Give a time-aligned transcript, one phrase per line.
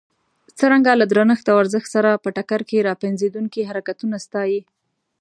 [0.59, 4.61] څرنګه له درنښت او ارزښت سره په ټکر کې را پنځېدونکي حرکتونه ستایي.